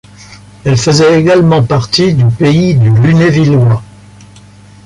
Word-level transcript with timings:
Elle 0.65 0.77
faisait 0.77 1.19
également 1.21 1.61
partie 1.63 2.15
du 2.15 2.25
pays 2.25 2.73
du 2.73 2.89
Lunévillois. 2.89 3.83